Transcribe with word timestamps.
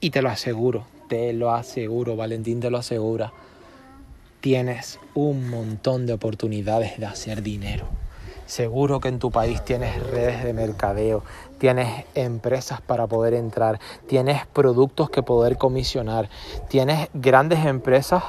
Y 0.00 0.10
te 0.10 0.22
lo 0.22 0.28
aseguro, 0.28 0.84
te 1.08 1.32
lo 1.32 1.52
aseguro, 1.52 2.14
Valentín 2.14 2.60
te 2.60 2.70
lo 2.70 2.78
asegura, 2.78 3.32
tienes 4.40 5.00
un 5.14 5.50
montón 5.50 6.06
de 6.06 6.12
oportunidades 6.12 7.00
de 7.00 7.06
hacer 7.06 7.42
dinero. 7.42 7.88
Seguro 8.46 9.00
que 9.00 9.08
en 9.08 9.18
tu 9.18 9.32
país 9.32 9.64
tienes 9.64 10.00
redes 10.00 10.44
de 10.44 10.52
mercadeo, 10.52 11.24
tienes 11.58 12.04
empresas 12.14 12.80
para 12.80 13.08
poder 13.08 13.34
entrar, 13.34 13.80
tienes 14.06 14.46
productos 14.46 15.10
que 15.10 15.24
poder 15.24 15.58
comisionar, 15.58 16.30
tienes 16.68 17.08
grandes 17.12 17.66
empresas 17.66 18.22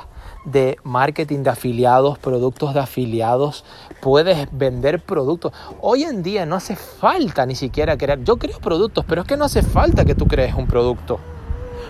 de 0.46 0.76
marketing 0.84 1.44
de 1.44 1.52
afiliados, 1.52 2.18
productos 2.18 2.74
de 2.74 2.80
afiliados, 2.80 3.64
puedes 4.02 4.48
vender 4.52 5.04
productos. 5.04 5.54
Hoy 5.82 6.02
en 6.02 6.24
día 6.24 6.48
no 6.48 6.56
hace 6.56 6.76
falta 6.76 7.46
ni 7.46 7.54
siquiera 7.54 7.96
crear, 7.96 8.24
yo 8.24 8.38
creo 8.38 8.58
productos, 8.58 9.06
pero 9.08 9.22
es 9.22 9.28
que 9.28 9.38
no 9.38 9.46
hace 9.46 9.62
falta 9.62 10.04
que 10.04 10.16
tú 10.16 10.26
crees 10.26 10.56
un 10.56 10.66
producto. 10.66 11.20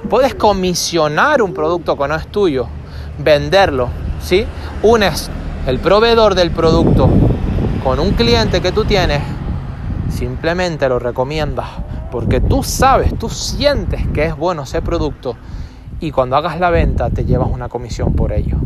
Puedes 0.07 0.35
comisionar 0.35 1.41
un 1.41 1.53
producto 1.53 1.97
que 1.97 2.07
no 2.07 2.15
es 2.15 2.27
tuyo, 2.27 2.67
venderlo, 3.17 3.89
¿sí? 4.21 4.45
Unes 4.83 5.29
el 5.67 5.79
proveedor 5.79 6.35
del 6.35 6.51
producto 6.51 7.09
con 7.83 7.99
un 7.99 8.11
cliente 8.11 8.61
que 8.61 8.71
tú 8.71 8.85
tienes, 8.85 9.21
simplemente 10.09 10.87
lo 10.87 10.99
recomiendas 10.99 11.67
porque 12.11 12.41
tú 12.41 12.63
sabes, 12.63 13.17
tú 13.17 13.29
sientes 13.29 14.07
que 14.07 14.25
es 14.25 14.35
bueno 14.35 14.63
ese 14.63 14.81
producto 14.81 15.35
y 15.99 16.11
cuando 16.11 16.35
hagas 16.35 16.59
la 16.59 16.69
venta 16.69 17.09
te 17.09 17.25
llevas 17.25 17.49
una 17.49 17.69
comisión 17.69 18.13
por 18.13 18.31
ello. 18.31 18.57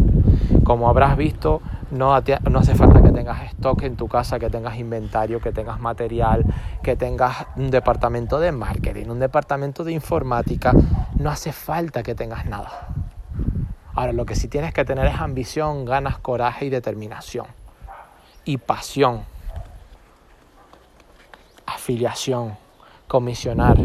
Como 0.64 0.90
habrás 0.90 1.18
visto, 1.18 1.62
no, 1.94 2.14
hace 2.14 2.76
falta 2.76 3.02
que 3.02 3.12
tengas 3.12 3.44
stock 3.54 3.84
en 3.84 3.96
tu 3.96 4.08
casa, 4.08 4.40
que 4.40 4.50
tengas 4.50 4.78
inventario, 4.78 5.40
que 5.40 5.52
tengas 5.52 5.80
material, 5.80 6.44
que 6.82 6.96
tengas 6.96 7.46
un 7.56 7.70
departamento 7.70 8.40
de 8.40 8.52
marketing, 8.52 9.08
un 9.08 9.20
departamento 9.20 9.84
de 9.84 9.94
informática. 9.94 10.74
No 11.20 11.30
hace 11.30 11.52
falta 11.52 12.04
que 12.04 12.16
tengas 12.16 12.46
nada. 12.46 12.88
Ahora, 13.94 14.12
lo 14.12 14.26
que 14.26 14.36
sí 14.36 14.48
tienes 14.48 14.74
que 14.74 14.84
tener 14.86 15.06
es 15.06 15.20
ambición, 15.20 15.86
ganas, 15.86 16.17
coraje 16.17 16.66
y 16.66 16.70
determinación. 16.70 17.45
Y 18.44 18.58
pasión. 18.58 19.22
Afiliación. 21.66 22.58
Comisionar. 23.08 23.78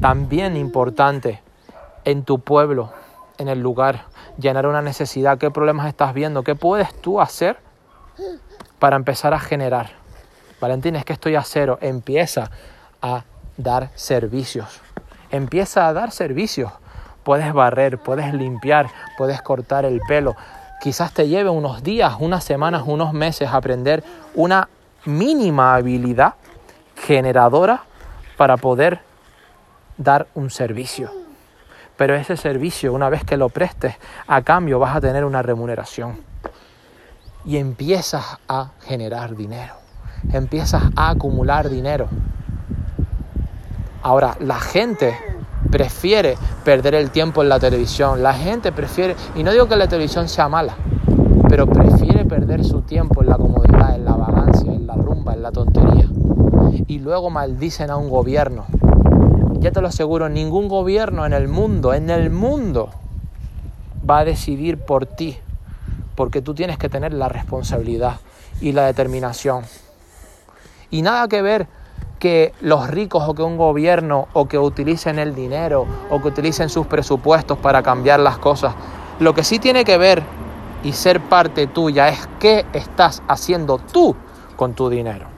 También 0.00 0.56
importante 0.56 1.40
en 2.04 2.22
tu 2.22 2.38
pueblo, 2.38 2.92
en 3.38 3.48
el 3.48 3.60
lugar, 3.60 4.04
llenar 4.38 4.66
una 4.66 4.82
necesidad, 4.82 5.38
qué 5.38 5.50
problemas 5.50 5.86
estás 5.88 6.14
viendo, 6.14 6.42
qué 6.42 6.54
puedes 6.54 6.94
tú 7.00 7.20
hacer 7.20 7.58
para 8.78 8.96
empezar 8.96 9.34
a 9.34 9.40
generar. 9.40 9.90
Valentín, 10.60 10.96
es 10.96 11.04
que 11.04 11.12
estoy 11.12 11.34
a 11.34 11.42
cero, 11.42 11.78
empieza 11.80 12.50
a 13.02 13.24
dar 13.56 13.90
servicios. 13.94 14.80
Empieza 15.30 15.88
a 15.88 15.92
dar 15.92 16.10
servicios. 16.10 16.72
Puedes 17.24 17.52
barrer, 17.52 17.98
puedes 17.98 18.32
limpiar, 18.32 18.88
puedes 19.18 19.42
cortar 19.42 19.84
el 19.84 20.00
pelo. 20.06 20.36
Quizás 20.80 21.12
te 21.12 21.28
lleve 21.28 21.50
unos 21.50 21.82
días, 21.82 22.14
unas 22.20 22.44
semanas, 22.44 22.84
unos 22.86 23.12
meses 23.12 23.48
aprender 23.52 24.04
una 24.34 24.68
mínima 25.04 25.74
habilidad 25.74 26.34
generadora 26.96 27.82
para 28.36 28.56
poder 28.56 29.00
dar 29.96 30.26
un 30.34 30.50
servicio. 30.50 31.25
Pero 31.96 32.14
ese 32.14 32.36
servicio, 32.36 32.92
una 32.92 33.08
vez 33.08 33.24
que 33.24 33.36
lo 33.36 33.48
prestes, 33.48 33.94
a 34.26 34.42
cambio 34.42 34.78
vas 34.78 34.96
a 34.96 35.00
tener 35.00 35.24
una 35.24 35.42
remuneración. 35.42 36.20
Y 37.44 37.56
empiezas 37.56 38.38
a 38.48 38.72
generar 38.82 39.36
dinero. 39.36 39.74
Empiezas 40.32 40.82
a 40.94 41.10
acumular 41.10 41.70
dinero. 41.70 42.08
Ahora, 44.02 44.36
la 44.40 44.60
gente 44.60 45.16
prefiere 45.70 46.36
perder 46.64 46.94
el 46.94 47.10
tiempo 47.10 47.42
en 47.42 47.48
la 47.48 47.58
televisión. 47.58 48.22
La 48.22 48.34
gente 48.34 48.72
prefiere, 48.72 49.16
y 49.34 49.42
no 49.42 49.52
digo 49.52 49.68
que 49.68 49.76
la 49.76 49.88
televisión 49.88 50.28
sea 50.28 50.48
mala, 50.48 50.74
pero 51.48 51.66
prefiere 51.66 52.24
perder 52.24 52.64
su 52.64 52.82
tiempo 52.82 53.22
en 53.22 53.28
la 53.30 53.36
comodidad, 53.36 53.94
en 53.94 54.04
la 54.04 54.12
vagancia, 54.12 54.72
en 54.72 54.86
la 54.86 54.94
rumba, 54.94 55.32
en 55.32 55.42
la 55.42 55.52
tontería. 55.52 56.08
Y 56.86 56.98
luego 56.98 57.30
maldicen 57.30 57.90
a 57.90 57.96
un 57.96 58.10
gobierno 58.10 58.66
ya 59.60 59.70
te 59.70 59.80
lo 59.80 59.88
aseguro, 59.88 60.28
ningún 60.28 60.68
gobierno 60.68 61.26
en 61.26 61.32
el 61.32 61.48
mundo, 61.48 61.94
en 61.94 62.10
el 62.10 62.30
mundo, 62.30 62.90
va 64.08 64.18
a 64.18 64.24
decidir 64.24 64.78
por 64.78 65.06
ti, 65.06 65.36
porque 66.14 66.42
tú 66.42 66.54
tienes 66.54 66.78
que 66.78 66.88
tener 66.88 67.12
la 67.12 67.28
responsabilidad 67.28 68.16
y 68.60 68.72
la 68.72 68.86
determinación. 68.86 69.64
Y 70.90 71.02
nada 71.02 71.28
que 71.28 71.42
ver 71.42 71.66
que 72.18 72.52
los 72.60 72.88
ricos 72.88 73.24
o 73.26 73.34
que 73.34 73.42
un 73.42 73.56
gobierno 73.56 74.28
o 74.32 74.46
que 74.46 74.58
utilicen 74.58 75.18
el 75.18 75.34
dinero 75.34 75.86
o 76.10 76.20
que 76.20 76.28
utilicen 76.28 76.68
sus 76.68 76.86
presupuestos 76.86 77.58
para 77.58 77.82
cambiar 77.82 78.20
las 78.20 78.38
cosas. 78.38 78.74
Lo 79.20 79.34
que 79.34 79.44
sí 79.44 79.58
tiene 79.58 79.84
que 79.84 79.98
ver 79.98 80.22
y 80.82 80.92
ser 80.92 81.20
parte 81.20 81.66
tuya 81.66 82.08
es 82.08 82.28
qué 82.38 82.64
estás 82.72 83.22
haciendo 83.28 83.78
tú 83.78 84.14
con 84.56 84.74
tu 84.74 84.88
dinero. 84.88 85.35